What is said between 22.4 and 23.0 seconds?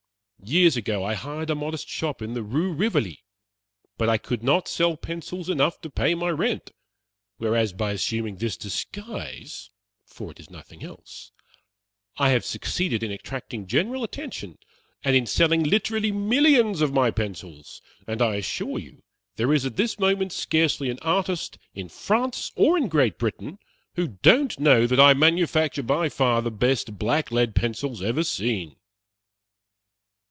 or in